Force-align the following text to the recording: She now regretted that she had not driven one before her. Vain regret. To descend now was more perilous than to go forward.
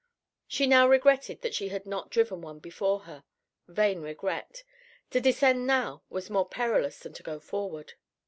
She 0.47 0.65
now 0.65 0.87
regretted 0.87 1.43
that 1.43 1.53
she 1.53 1.69
had 1.69 1.85
not 1.85 2.09
driven 2.09 2.41
one 2.41 2.57
before 2.57 3.01
her. 3.01 3.23
Vain 3.67 4.01
regret. 4.01 4.63
To 5.11 5.21
descend 5.21 5.67
now 5.67 6.01
was 6.09 6.27
more 6.27 6.49
perilous 6.49 6.97
than 7.01 7.13
to 7.13 7.21
go 7.21 7.39
forward. 7.39 7.93